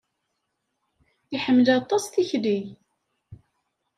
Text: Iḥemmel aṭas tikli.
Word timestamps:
Iḥemmel 1.35 1.67
aṭas 1.77 2.03
tikli. 2.13 2.59